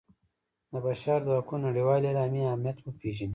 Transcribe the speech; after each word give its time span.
د 0.71 0.73
بشر 0.85 1.19
د 1.25 1.29
حقونو 1.37 1.63
نړیوالې 1.67 2.07
اعلامیې 2.09 2.45
اهمیت 2.47 2.77
وپيژني. 2.81 3.29